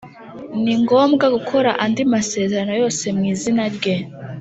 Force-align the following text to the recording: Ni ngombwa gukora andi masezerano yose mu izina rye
Ni 0.63 0.73
ngombwa 0.81 1.25
gukora 1.35 1.69
andi 1.83 2.01
masezerano 2.13 2.71
yose 2.81 3.03
mu 3.15 3.23
izina 3.33 3.63
rye 3.75 3.95